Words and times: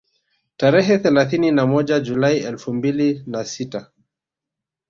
Tarehe 0.57 0.97
thelathini 0.97 1.51
na 1.51 1.67
moja 1.67 1.99
Julai 1.99 2.37
elfu 2.37 2.73
mbili 2.73 3.23
na 3.27 3.45
sita 3.45 3.91